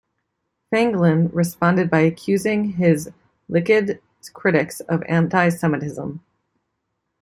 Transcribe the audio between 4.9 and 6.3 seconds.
"anti-Semitism".